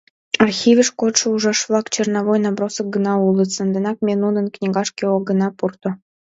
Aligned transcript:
Архивеш 0.45 0.89
кодшо 0.99 1.25
ужаш-влак 1.35 1.85
черновой 1.93 2.39
набросок 2.45 2.87
гына 2.95 3.13
улыт, 3.27 3.49
санденак 3.55 3.97
ме 4.05 4.13
нуным 4.21 4.47
книгашке 4.55 5.05
огына 5.17 5.47
пурто. 5.57 5.89